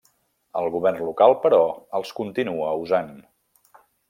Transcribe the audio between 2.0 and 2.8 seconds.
els continua